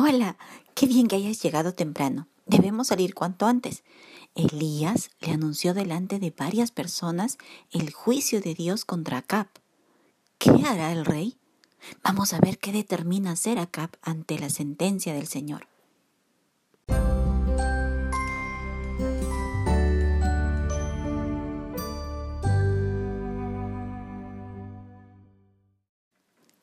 Hola, 0.00 0.36
qué 0.76 0.86
bien 0.86 1.08
que 1.08 1.16
hayas 1.16 1.42
llegado 1.42 1.74
temprano. 1.74 2.28
Debemos 2.46 2.86
salir 2.86 3.14
cuanto 3.14 3.46
antes. 3.46 3.82
Elías 4.36 5.10
le 5.18 5.32
anunció 5.32 5.74
delante 5.74 6.20
de 6.20 6.30
varias 6.30 6.70
personas 6.70 7.36
el 7.72 7.92
juicio 7.92 8.40
de 8.40 8.54
Dios 8.54 8.84
contra 8.84 9.18
Acab. 9.18 9.48
¿Qué 10.38 10.50
hará 10.64 10.92
el 10.92 11.04
rey? 11.04 11.36
Vamos 12.04 12.32
a 12.32 12.38
ver 12.38 12.58
qué 12.58 12.70
determina 12.70 13.32
hacer 13.32 13.58
Acab 13.58 13.90
ante 14.00 14.38
la 14.38 14.50
sentencia 14.50 15.14
del 15.14 15.26
Señor. 15.26 15.66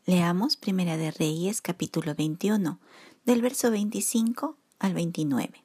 Leamos 0.07 0.55
Primera 0.55 0.95
de 0.95 1.09
Reyes 1.11 1.61
capítulo 1.61 2.13
21, 2.15 2.79
del 3.25 3.41
verso 3.41 3.71
25 3.71 4.55
al 4.77 4.93
29. 4.93 5.63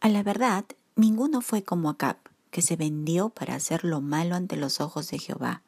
A 0.00 0.08
la 0.08 0.22
verdad, 0.22 0.64
ninguno 0.96 1.42
fue 1.42 1.62
como 1.62 1.90
Acab, 1.90 2.16
que 2.50 2.62
se 2.62 2.76
vendió 2.76 3.28
para 3.28 3.54
hacer 3.54 3.84
lo 3.84 4.00
malo 4.00 4.34
ante 4.34 4.56
los 4.56 4.80
ojos 4.80 5.10
de 5.10 5.18
Jehová, 5.18 5.62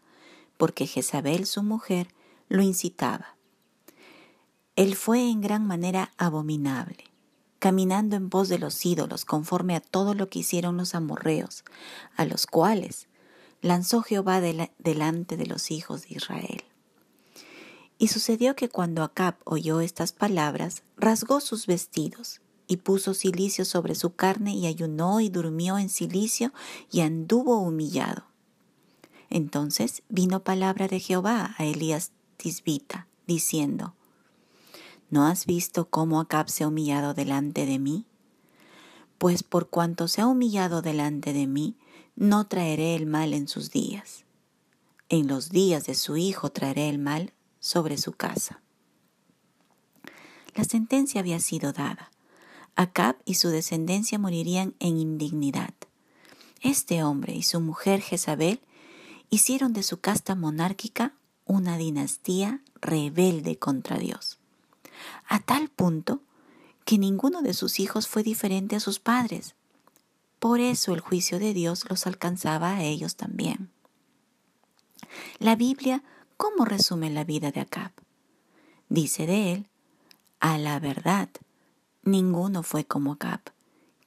porque 0.56 0.86
Jezabel 0.86 1.44
su 1.44 1.62
mujer 1.62 2.08
lo 2.48 2.62
incitaba. 2.62 3.36
Él 4.76 4.96
fue 4.96 5.30
en 5.30 5.42
gran 5.42 5.66
manera 5.66 6.12
abominable, 6.16 7.04
caminando 7.58 8.16
en 8.16 8.30
pos 8.30 8.48
de 8.48 8.58
los 8.58 8.84
ídolos, 8.84 9.26
conforme 9.26 9.76
a 9.76 9.80
todo 9.80 10.14
lo 10.14 10.30
que 10.30 10.38
hicieron 10.38 10.78
los 10.78 10.94
amorreos, 10.94 11.64
a 12.16 12.24
los 12.24 12.46
cuales 12.46 13.08
lanzó 13.60 14.00
Jehová 14.00 14.40
delante 14.40 15.36
de 15.36 15.46
los 15.46 15.70
hijos 15.70 16.08
de 16.08 16.14
Israel. 16.14 16.64
Y 17.98 18.08
sucedió 18.08 18.56
que 18.56 18.68
cuando 18.68 19.02
Acab 19.02 19.36
oyó 19.44 19.80
estas 19.80 20.12
palabras, 20.12 20.82
rasgó 20.96 21.40
sus 21.40 21.66
vestidos 21.66 22.40
y 22.66 22.78
puso 22.78 23.14
silicio 23.14 23.64
sobre 23.64 23.94
su 23.94 24.14
carne 24.14 24.54
y 24.54 24.66
ayunó 24.66 25.20
y 25.20 25.28
durmió 25.28 25.78
en 25.78 25.88
silicio 25.88 26.52
y 26.90 27.00
anduvo 27.00 27.58
humillado. 27.58 28.24
Entonces 29.30 30.02
vino 30.08 30.40
palabra 30.40 30.88
de 30.88 31.00
Jehová 31.00 31.54
a 31.58 31.64
Elías 31.64 32.12
Tisbita, 32.36 33.06
diciendo, 33.26 33.94
¿No 35.10 35.26
has 35.26 35.46
visto 35.46 35.88
cómo 35.88 36.20
Acab 36.20 36.48
se 36.48 36.64
ha 36.64 36.68
humillado 36.68 37.14
delante 37.14 37.66
de 37.66 37.78
mí? 37.78 38.06
Pues 39.18 39.42
por 39.42 39.68
cuanto 39.68 40.08
se 40.08 40.20
ha 40.20 40.26
humillado 40.26 40.82
delante 40.82 41.32
de 41.32 41.46
mí, 41.46 41.76
no 42.16 42.46
traeré 42.46 42.94
el 42.94 43.06
mal 43.06 43.32
en 43.34 43.48
sus 43.48 43.70
días. 43.70 44.24
En 45.08 45.28
los 45.28 45.50
días 45.50 45.84
de 45.84 45.94
su 45.94 46.16
hijo 46.16 46.50
traeré 46.50 46.88
el 46.88 46.98
mal 46.98 47.33
sobre 47.64 47.96
su 47.96 48.12
casa. 48.12 48.60
La 50.54 50.64
sentencia 50.64 51.20
había 51.22 51.40
sido 51.40 51.72
dada. 51.72 52.10
Acab 52.76 53.16
y 53.24 53.36
su 53.36 53.48
descendencia 53.48 54.18
morirían 54.18 54.74
en 54.80 54.98
indignidad. 54.98 55.72
Este 56.60 57.02
hombre 57.02 57.34
y 57.34 57.42
su 57.42 57.60
mujer 57.60 58.02
Jezabel 58.02 58.60
hicieron 59.30 59.72
de 59.72 59.82
su 59.82 59.98
casta 59.98 60.34
monárquica 60.34 61.14
una 61.46 61.78
dinastía 61.78 62.60
rebelde 62.82 63.58
contra 63.58 63.96
Dios, 63.96 64.36
a 65.26 65.40
tal 65.40 65.70
punto 65.70 66.20
que 66.84 66.98
ninguno 66.98 67.40
de 67.40 67.54
sus 67.54 67.80
hijos 67.80 68.08
fue 68.08 68.22
diferente 68.22 68.76
a 68.76 68.80
sus 68.80 68.98
padres. 68.98 69.54
Por 70.38 70.60
eso 70.60 70.92
el 70.92 71.00
juicio 71.00 71.38
de 71.38 71.54
Dios 71.54 71.88
los 71.88 72.06
alcanzaba 72.06 72.74
a 72.74 72.82
ellos 72.82 73.16
también. 73.16 73.70
La 75.38 75.56
Biblia 75.56 76.02
¿Cómo 76.36 76.64
resume 76.64 77.10
la 77.10 77.22
vida 77.22 77.52
de 77.52 77.60
Acab? 77.60 77.92
Dice 78.88 79.26
de 79.26 79.52
él, 79.52 79.68
a 80.40 80.58
la 80.58 80.80
verdad, 80.80 81.28
ninguno 82.02 82.64
fue 82.64 82.84
como 82.84 83.12
Acab, 83.12 83.40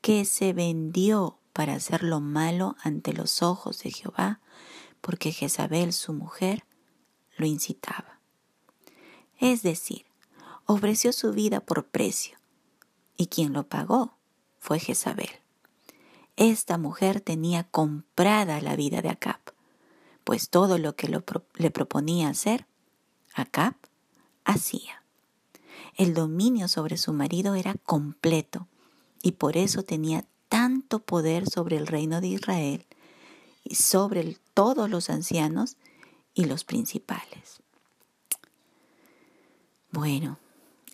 que 0.02 0.26
se 0.26 0.52
vendió 0.52 1.40
para 1.54 1.76
hacer 1.76 2.04
lo 2.04 2.20
malo 2.20 2.76
ante 2.84 3.14
los 3.14 3.42
ojos 3.42 3.80
de 3.80 3.92
Jehová, 3.92 4.42
porque 5.00 5.32
Jezabel, 5.32 5.94
su 5.94 6.14
mujer, 6.14 6.66
lo 7.38 7.46
incitaba. 7.46 8.20
Es 9.40 9.62
decir, 9.64 10.06
ofreció 10.66 11.14
su 11.14 11.32
vida 11.32 11.62
por 11.62 11.88
precio, 11.88 12.38
y 13.16 13.28
quien 13.28 13.54
lo 13.54 13.68
pagó 13.70 14.18
fue 14.60 14.80
Jezabel. 14.80 15.30
Esta 16.36 16.78
mujer 16.78 17.22
tenía 17.22 17.64
comprada 17.64 18.60
la 18.60 18.76
vida 18.76 19.02
de 19.02 19.10
Acab 19.10 19.57
pues 20.28 20.50
todo 20.50 20.78
lo 20.78 20.94
que 20.98 21.08
le 21.08 21.72
proponía 21.72 22.28
hacer, 22.28 22.68
Acab 23.34 23.76
hacía. 24.44 25.02
El 25.96 26.14
dominio 26.14 26.68
sobre 26.68 26.98
su 26.98 27.14
marido 27.14 27.56
era 27.56 27.76
completo 27.76 28.68
y 29.24 29.32
por 29.32 29.56
eso 29.56 29.84
tenía 29.84 30.26
tanto 30.50 31.00
poder 31.00 31.50
sobre 31.50 31.78
el 31.78 31.88
reino 31.88 32.20
de 32.20 32.28
Israel 32.28 32.86
y 33.64 33.76
sobre 33.76 34.38
todos 34.54 34.90
los 34.90 35.10
ancianos 35.10 35.78
y 36.34 36.44
los 36.44 36.66
principales. 36.66 37.62
Bueno, 39.92 40.40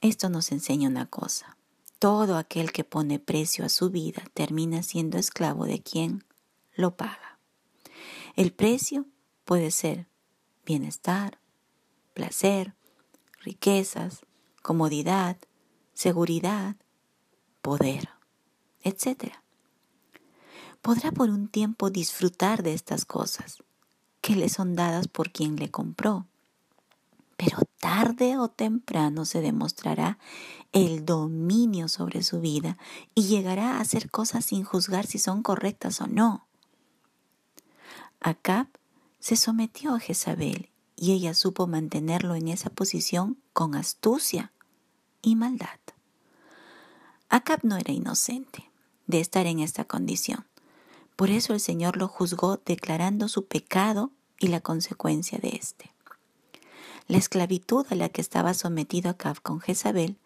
esto 0.01 0.29
nos 0.29 0.51
enseña 0.51 0.89
una 0.89 1.07
cosa. 1.07 1.57
Todo 1.97 2.37
aquel 2.37 2.71
que 2.71 2.83
pone 2.83 3.17
precio 3.17 3.65
a 3.65 3.69
su 3.69 3.89
vida 3.89 4.21
termina 4.35 4.83
siendo 4.83 5.17
esclavo 5.17 5.65
de 5.65 5.81
quien 5.81 6.23
lo 6.75 6.95
paga. 6.95 7.39
El 8.35 8.53
precio 8.53 9.07
Puede 9.45 9.71
ser 9.71 10.07
bienestar, 10.65 11.39
placer, 12.13 12.73
riquezas, 13.41 14.25
comodidad, 14.61 15.37
seguridad, 15.93 16.75
poder, 17.61 18.09
etc. 18.81 19.33
Podrá 20.81 21.11
por 21.11 21.29
un 21.29 21.47
tiempo 21.47 21.89
disfrutar 21.89 22.63
de 22.63 22.73
estas 22.73 23.05
cosas 23.05 23.63
que 24.21 24.35
le 24.35 24.49
son 24.49 24.75
dadas 24.75 25.07
por 25.07 25.31
quien 25.31 25.57
le 25.57 25.69
compró, 25.69 26.25
pero 27.35 27.57
tarde 27.79 28.37
o 28.37 28.47
temprano 28.47 29.25
se 29.25 29.41
demostrará 29.41 30.17
el 30.71 31.05
dominio 31.05 31.89
sobre 31.89 32.23
su 32.23 32.39
vida 32.39 32.77
y 33.15 33.23
llegará 33.23 33.73
a 33.73 33.81
hacer 33.81 34.09
cosas 34.09 34.45
sin 34.45 34.63
juzgar 34.63 35.05
si 35.05 35.19
son 35.19 35.43
correctas 35.43 35.99
o 35.99 36.07
no. 36.07 36.47
Acab 38.21 38.67
se 39.23 39.37
sometió 39.37 39.95
a 39.95 40.01
Jezabel 40.01 40.69
y 40.97 41.13
ella 41.13 41.33
supo 41.33 41.65
mantenerlo 41.65 42.35
en 42.35 42.49
esa 42.49 42.69
posición 42.69 43.37
con 43.53 43.73
astucia 43.73 44.51
y 45.21 45.37
maldad. 45.37 45.79
Acab 47.29 47.61
no 47.63 47.77
era 47.77 47.93
inocente 47.93 48.69
de 49.07 49.21
estar 49.21 49.45
en 49.45 49.59
esta 49.59 49.85
condición. 49.85 50.45
Por 51.15 51.29
eso 51.29 51.53
el 51.53 51.61
Señor 51.61 51.95
lo 51.95 52.09
juzgó 52.09 52.57
declarando 52.65 53.29
su 53.29 53.45
pecado 53.45 54.11
y 54.39 54.47
la 54.47 54.59
consecuencia 54.59 55.39
de 55.41 55.55
éste. 55.55 55.93
La 57.07 57.17
esclavitud 57.17 57.85
a 57.91 57.95
la 57.95 58.09
que 58.09 58.19
estaba 58.19 58.53
sometido 58.53 59.09
Acab 59.09 59.41
con 59.41 59.61
Jezabel 59.61 60.17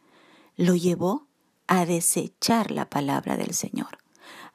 lo 0.56 0.76
llevó 0.76 1.28
a 1.68 1.86
desechar 1.86 2.72
la 2.72 2.90
palabra 2.90 3.38
del 3.38 3.54
Señor 3.54 4.00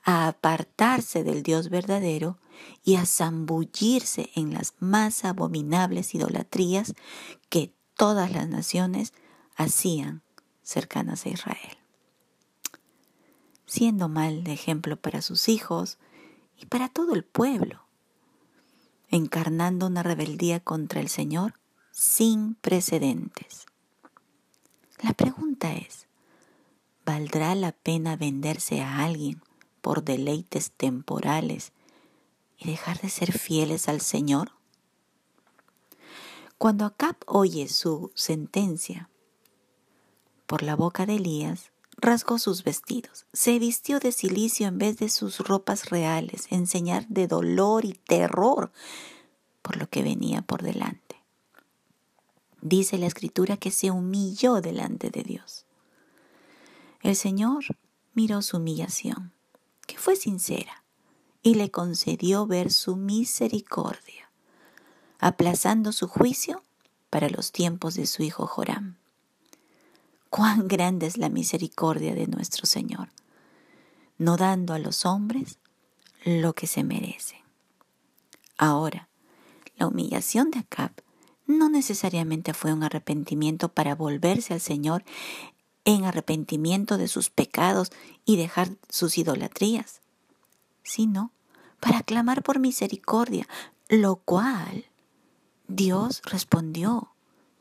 a 0.04 0.26
apartarse 0.26 1.24
del 1.24 1.42
Dios 1.42 1.70
verdadero 1.70 2.38
y 2.84 2.96
a 2.96 3.06
zambullirse 3.06 4.30
en 4.34 4.52
las 4.52 4.74
más 4.80 5.24
abominables 5.24 6.14
idolatrías 6.14 6.94
que 7.48 7.72
todas 7.96 8.32
las 8.32 8.48
naciones 8.48 9.12
hacían 9.56 10.22
cercanas 10.62 11.26
a 11.26 11.30
Israel. 11.30 11.78
Siendo 13.66 14.08
mal 14.08 14.46
ejemplo 14.48 14.96
para 14.96 15.22
sus 15.22 15.48
hijos 15.48 15.98
y 16.58 16.66
para 16.66 16.88
todo 16.88 17.14
el 17.14 17.24
pueblo, 17.24 17.84
encarnando 19.08 19.86
una 19.86 20.02
rebeldía 20.02 20.60
contra 20.60 21.00
el 21.00 21.08
Señor 21.08 21.54
sin 21.90 22.54
precedentes. 22.56 23.66
La 25.02 25.12
pregunta 25.12 25.74
es, 25.74 26.06
¿valdrá 27.04 27.54
la 27.54 27.72
pena 27.72 28.16
venderse 28.16 28.80
a 28.80 29.04
alguien 29.04 29.42
por 29.82 30.02
deleites 30.02 30.70
temporales 30.70 31.72
y 32.56 32.70
dejar 32.70 33.00
de 33.00 33.10
ser 33.10 33.32
fieles 33.32 33.88
al 33.88 34.00
Señor? 34.00 34.52
Cuando 36.56 36.86
Acab 36.86 37.16
oye 37.26 37.68
su 37.68 38.12
sentencia 38.14 39.10
por 40.46 40.62
la 40.62 40.76
boca 40.76 41.04
de 41.06 41.16
Elías, 41.16 41.72
rasgó 41.96 42.38
sus 42.38 42.64
vestidos, 42.64 43.26
se 43.32 43.58
vistió 43.58 43.98
de 44.00 44.12
silicio 44.12 44.68
en 44.68 44.78
vez 44.78 44.96
de 44.98 45.08
sus 45.08 45.40
ropas 45.40 45.90
reales, 45.90 46.46
en 46.50 46.66
señal 46.66 47.06
de 47.08 47.26
dolor 47.26 47.84
y 47.84 47.94
terror 47.94 48.72
por 49.60 49.76
lo 49.76 49.88
que 49.88 50.02
venía 50.02 50.42
por 50.42 50.62
delante. 50.62 51.16
Dice 52.60 52.96
la 52.96 53.06
escritura 53.06 53.56
que 53.56 53.72
se 53.72 53.90
humilló 53.90 54.60
delante 54.60 55.10
de 55.10 55.24
Dios. 55.24 55.66
El 57.00 57.16
Señor 57.16 57.64
miró 58.14 58.40
su 58.42 58.58
humillación 58.58 59.32
que 59.86 59.98
fue 59.98 60.16
sincera, 60.16 60.82
y 61.42 61.54
le 61.54 61.70
concedió 61.70 62.46
ver 62.46 62.70
su 62.70 62.96
misericordia, 62.96 64.30
aplazando 65.18 65.92
su 65.92 66.08
juicio 66.08 66.62
para 67.10 67.28
los 67.28 67.52
tiempos 67.52 67.94
de 67.94 68.06
su 68.06 68.22
hijo 68.22 68.46
Joram. 68.46 68.96
cuán 70.30 70.66
grande 70.66 71.06
es 71.06 71.18
la 71.18 71.28
misericordia 71.28 72.14
de 72.14 72.26
nuestro 72.26 72.64
Señor, 72.64 73.10
no 74.16 74.38
dando 74.38 74.72
a 74.72 74.78
los 74.78 75.04
hombres 75.04 75.58
lo 76.24 76.54
que 76.54 76.66
se 76.66 76.84
merecen. 76.84 77.40
Ahora, 78.56 79.08
la 79.76 79.86
humillación 79.86 80.50
de 80.50 80.60
Acab 80.60 80.92
no 81.46 81.68
necesariamente 81.68 82.54
fue 82.54 82.72
un 82.72 82.82
arrepentimiento 82.82 83.68
para 83.68 83.94
volverse 83.94 84.54
al 84.54 84.60
Señor 84.60 85.04
en 85.84 86.04
arrepentimiento 86.04 86.98
de 86.98 87.08
sus 87.08 87.30
pecados 87.30 87.90
y 88.24 88.36
dejar 88.36 88.76
sus 88.88 89.18
idolatrías, 89.18 90.00
sino 90.82 91.32
para 91.80 92.02
clamar 92.02 92.42
por 92.42 92.60
misericordia, 92.60 93.48
lo 93.88 94.16
cual 94.16 94.86
Dios 95.68 96.22
respondió 96.24 97.12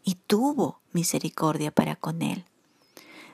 y 0.03 0.15
tuvo 0.15 0.81
misericordia 0.93 1.71
para 1.71 1.95
con 1.95 2.21
él, 2.21 2.45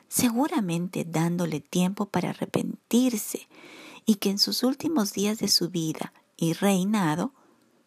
seguramente 0.07 1.05
dándole 1.05 1.59
tiempo 1.59 2.05
para 2.05 2.29
arrepentirse 2.29 3.47
y 4.05 4.15
que 4.15 4.29
en 4.29 4.39
sus 4.39 4.63
últimos 4.63 5.13
días 5.13 5.39
de 5.39 5.49
su 5.49 5.69
vida 5.69 6.13
y 6.37 6.53
reinado 6.53 7.33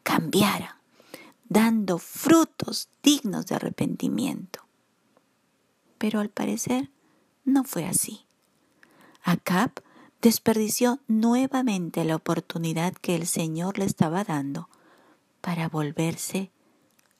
cambiara, 0.02 0.81
dando 1.49 1.99
frutos 1.99 2.88
dignos 3.02 3.47
de 3.47 3.55
arrepentimiento. 3.55 4.69
Pero 6.00 6.20
al 6.20 6.31
parecer 6.31 6.88
no 7.44 7.62
fue 7.62 7.85
así. 7.85 8.25
Acab 9.23 9.70
desperdició 10.23 10.99
nuevamente 11.08 12.05
la 12.05 12.17
oportunidad 12.17 12.94
que 12.94 13.14
el 13.14 13.26
Señor 13.26 13.79
le 13.79 13.85
estaba 13.85 14.25
dando 14.25 14.70
para 15.43 15.69
volverse 15.69 16.50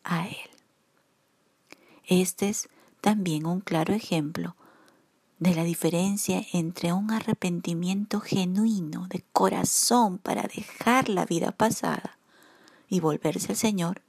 a 0.03 0.29
Él. 0.29 0.51
Este 2.07 2.49
es 2.49 2.71
también 3.03 3.45
un 3.45 3.61
claro 3.61 3.93
ejemplo 3.93 4.57
de 5.41 5.55
la 5.55 5.65
diferencia 5.65 6.43
entre 6.55 6.95
un 6.95 7.11
arrepentimiento 7.11 8.21
genuino 8.21 9.09
de 9.09 9.23
corazón 9.35 10.17
para 10.17 10.45
dejar 10.45 11.11
la 11.11 11.27
vida 11.27 11.53
pasada 11.53 12.17
y 12.89 13.01
volverse 13.01 13.53
al 13.53 13.57
Señor 13.57 14.01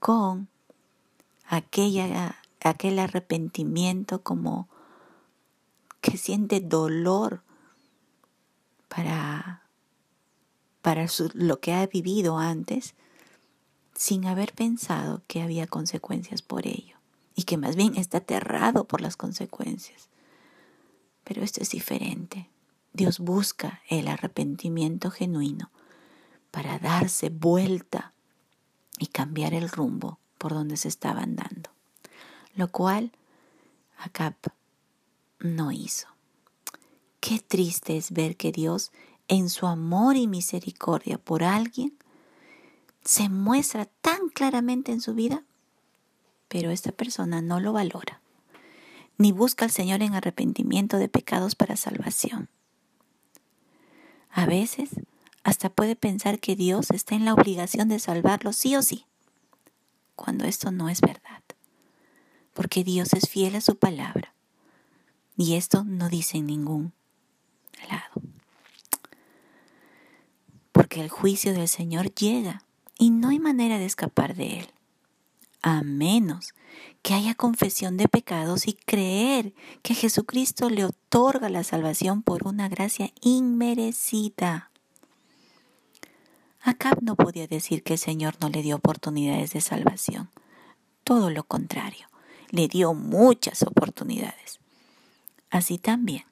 con 0.00 0.48
aquella, 1.46 2.41
aquel 2.70 2.98
arrepentimiento 2.98 4.22
como 4.22 4.68
que 6.00 6.16
siente 6.16 6.60
dolor 6.60 7.42
para, 8.88 9.62
para 10.82 11.06
lo 11.34 11.60
que 11.60 11.72
ha 11.72 11.86
vivido 11.86 12.38
antes 12.38 12.94
sin 13.94 14.26
haber 14.26 14.52
pensado 14.52 15.22
que 15.26 15.42
había 15.42 15.66
consecuencias 15.66 16.42
por 16.42 16.66
ello 16.66 16.96
y 17.34 17.44
que 17.44 17.56
más 17.56 17.76
bien 17.76 17.96
está 17.96 18.18
aterrado 18.18 18.84
por 18.84 19.00
las 19.00 19.16
consecuencias. 19.16 20.08
Pero 21.24 21.42
esto 21.42 21.62
es 21.62 21.70
diferente. 21.70 22.50
Dios 22.92 23.20
busca 23.20 23.80
el 23.88 24.08
arrepentimiento 24.08 25.10
genuino 25.10 25.70
para 26.50 26.78
darse 26.78 27.30
vuelta 27.30 28.12
y 28.98 29.06
cambiar 29.06 29.54
el 29.54 29.68
rumbo 29.68 30.18
por 30.36 30.52
donde 30.52 30.76
se 30.76 30.88
estaba 30.88 31.22
andando, 31.22 31.61
lo 32.54 32.68
cual 32.68 33.12
Acab 33.98 34.34
no 35.40 35.72
hizo. 35.72 36.08
Qué 37.20 37.38
triste 37.38 37.96
es 37.96 38.10
ver 38.10 38.36
que 38.36 38.52
Dios, 38.52 38.90
en 39.28 39.48
su 39.48 39.66
amor 39.66 40.16
y 40.16 40.26
misericordia 40.26 41.18
por 41.18 41.44
alguien, 41.44 41.94
se 43.04 43.28
muestra 43.28 43.86
tan 43.86 44.28
claramente 44.28 44.92
en 44.92 45.00
su 45.00 45.14
vida, 45.14 45.44
pero 46.48 46.70
esta 46.70 46.92
persona 46.92 47.40
no 47.40 47.60
lo 47.60 47.72
valora, 47.72 48.20
ni 49.18 49.32
busca 49.32 49.64
al 49.64 49.70
Señor 49.70 50.02
en 50.02 50.14
arrepentimiento 50.14 50.98
de 50.98 51.08
pecados 51.08 51.54
para 51.54 51.76
salvación. 51.76 52.48
A 54.30 54.46
veces 54.46 54.90
hasta 55.44 55.70
puede 55.70 55.96
pensar 55.96 56.38
que 56.38 56.56
Dios 56.56 56.90
está 56.90 57.14
en 57.14 57.24
la 57.24 57.34
obligación 57.34 57.88
de 57.88 57.98
salvarlo 57.98 58.52
sí 58.52 58.76
o 58.76 58.82
sí, 58.82 59.06
cuando 60.14 60.44
esto 60.44 60.70
no 60.70 60.88
es 60.88 61.00
verdad, 61.00 61.31
porque 62.54 62.84
Dios 62.84 63.12
es 63.12 63.28
fiel 63.28 63.56
a 63.56 63.60
su 63.60 63.76
palabra, 63.76 64.34
y 65.36 65.54
esto 65.54 65.84
no 65.84 66.08
dice 66.08 66.38
en 66.38 66.46
ningún 66.46 66.92
lado. 67.88 68.22
Porque 70.72 71.00
el 71.00 71.08
juicio 71.08 71.52
del 71.52 71.68
Señor 71.68 72.14
llega 72.14 72.64
y 72.98 73.10
no 73.10 73.28
hay 73.28 73.38
manera 73.38 73.78
de 73.78 73.86
escapar 73.86 74.34
de 74.34 74.60
él, 74.60 74.68
a 75.62 75.82
menos 75.82 76.54
que 77.02 77.14
haya 77.14 77.34
confesión 77.34 77.96
de 77.96 78.08
pecados 78.08 78.66
y 78.68 78.74
creer 78.74 79.54
que 79.82 79.94
Jesucristo 79.94 80.70
le 80.70 80.84
otorga 80.84 81.48
la 81.48 81.64
salvación 81.64 82.22
por 82.22 82.46
una 82.46 82.68
gracia 82.68 83.12
inmerecida. 83.20 84.70
Acab 86.60 87.02
no 87.02 87.16
podía 87.16 87.48
decir 87.48 87.82
que 87.82 87.94
el 87.94 87.98
Señor 87.98 88.36
no 88.40 88.48
le 88.48 88.62
dio 88.62 88.76
oportunidades 88.76 89.52
de 89.52 89.60
salvación. 89.60 90.30
Todo 91.02 91.30
lo 91.30 91.42
contrario, 91.42 92.06
le 92.52 92.68
dio 92.68 92.94
muchas 92.94 93.62
oportunidades. 93.62 94.60
Así 95.50 95.78
también, 95.78 96.24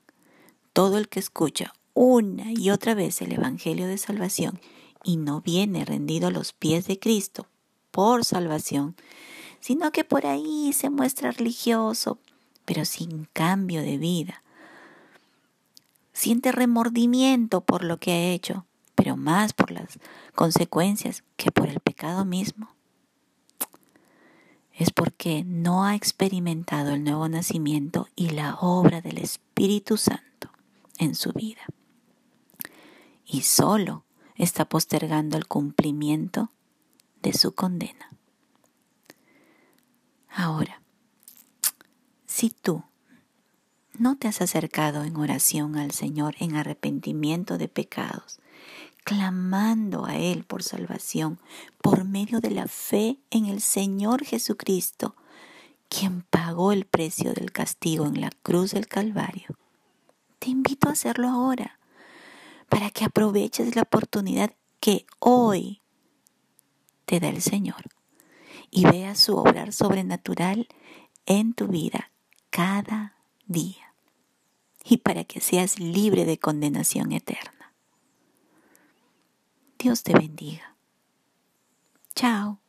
todo 0.73 0.99
el 0.99 1.09
que 1.09 1.19
escucha 1.19 1.75
una 1.95 2.53
y 2.53 2.71
otra 2.71 2.95
vez 2.95 3.21
el 3.23 3.33
Evangelio 3.33 3.89
de 3.89 3.99
salvación 3.99 4.61
y 5.03 5.17
no 5.17 5.41
viene 5.41 5.85
rendido 5.85 6.29
a 6.29 6.31
los 6.31 6.53
pies 6.53 6.87
de 6.87 6.99
Cristo 6.99 7.49
por 7.91 8.25
salvación, 8.25 8.95
sino 9.61 9.91
que 9.93 10.05
por 10.05 10.27
ahí 10.27 10.73
se 10.73 10.91
muestra 10.91 11.33
religioso, 11.33 12.19
pero 12.65 12.85
sin 12.85 13.27
cambio 13.33 13.83
de 13.83 13.99
vida. 13.99 14.43
Siente 16.13 16.53
remordimiento 16.53 17.63
por 17.63 17.83
lo 17.83 17.99
que 17.99 18.13
ha 18.13 18.33
hecho, 18.33 18.67
pero 18.95 19.17
más 19.17 19.55
por 19.55 19.71
las 19.71 19.99
consecuencias 20.35 21.25
que 21.37 21.51
por 21.51 21.69
el 21.69 21.81
pecado 21.81 22.25
mismo. 22.25 22.75
Es 24.81 24.91
porque 24.91 25.45
no 25.45 25.85
ha 25.85 25.95
experimentado 25.95 26.93
el 26.93 27.05
nuevo 27.05 27.29
nacimiento 27.29 28.09
y 28.17 28.31
la 28.31 28.55
obra 28.55 29.03
del 29.03 29.19
Espíritu 29.19 29.99
Santo 29.99 30.51
en 30.97 31.15
su 31.15 31.35
vida. 31.35 31.61
Y 33.27 33.43
solo 33.43 34.07
está 34.37 34.65
postergando 34.65 35.37
el 35.37 35.47
cumplimiento 35.47 36.51
de 37.21 37.35
su 37.35 37.55
condena. 37.55 38.09
Ahora, 40.31 40.81
si 42.25 42.49
tú 42.49 42.83
no 43.99 44.17
te 44.17 44.29
has 44.29 44.41
acercado 44.41 45.05
en 45.05 45.19
oración 45.19 45.77
al 45.77 45.91
Señor 45.91 46.37
en 46.39 46.57
arrepentimiento 46.57 47.59
de 47.59 47.69
pecados, 47.69 48.41
clamando 49.11 50.07
a 50.07 50.15
Él 50.15 50.45
por 50.45 50.63
salvación 50.63 51.41
por 51.83 52.05
medio 52.05 52.39
de 52.39 52.53
la 52.53 52.69
fe 52.69 53.19
en 53.33 53.47
el 53.47 53.61
Señor 53.61 54.25
Jesucristo, 54.25 55.17
quien 55.89 56.23
pagó 56.23 56.71
el 56.71 56.85
precio 56.85 57.35
del 57.35 57.51
castigo 57.51 58.07
en 58.07 58.21
la 58.21 58.31
cruz 58.45 58.71
del 58.71 58.87
Calvario. 58.87 59.59
Te 60.39 60.51
invito 60.51 60.89
a 60.89 60.93
hacerlo 60.93 61.29
ahora, 61.29 61.81
para 62.69 62.91
que 62.91 63.05
aproveches 63.05 63.75
la 63.75 63.83
oportunidad 63.83 64.55
que 64.79 65.07
hoy 65.19 65.81
te 67.05 67.19
da 67.19 67.31
el 67.31 67.43
Señor 67.43 67.87
y 68.71 68.85
veas 68.85 69.19
su 69.19 69.37
obrar 69.37 69.73
sobrenatural 69.73 70.69
en 71.27 71.53
tu 71.55 71.67
vida 71.67 72.13
cada 72.51 73.17
día 73.47 73.93
y 74.85 74.99
para 74.99 75.25
que 75.25 75.41
seas 75.41 75.81
libre 75.81 76.27
de 76.27 76.39
condenación 76.39 77.11
eterna. 77.11 77.60
Dios 79.81 80.03
te 80.03 80.13
bendiga. 80.13 80.77
Chao. 82.15 82.61